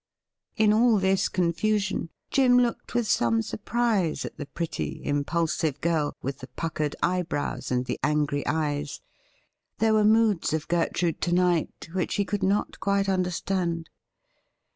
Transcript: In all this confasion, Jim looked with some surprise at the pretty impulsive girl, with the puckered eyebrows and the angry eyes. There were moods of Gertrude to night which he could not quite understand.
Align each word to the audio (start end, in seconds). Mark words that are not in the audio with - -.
In 0.57 0.73
all 0.73 0.97
this 0.97 1.29
confasion, 1.29 2.09
Jim 2.31 2.57
looked 2.57 2.95
with 2.95 3.07
some 3.07 3.43
surprise 3.43 4.25
at 4.25 4.35
the 4.35 4.47
pretty 4.47 4.99
impulsive 5.05 5.79
girl, 5.79 6.15
with 6.23 6.39
the 6.39 6.47
puckered 6.47 6.95
eyebrows 7.03 7.69
and 7.69 7.85
the 7.85 7.99
angry 8.01 8.43
eyes. 8.47 8.99
There 9.77 9.93
were 9.93 10.03
moods 10.03 10.53
of 10.53 10.67
Gertrude 10.67 11.21
to 11.21 11.31
night 11.33 11.89
which 11.93 12.15
he 12.15 12.25
could 12.25 12.41
not 12.41 12.79
quite 12.79 13.07
understand. 13.07 13.91